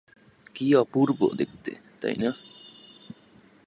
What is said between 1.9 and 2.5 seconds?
তাই না?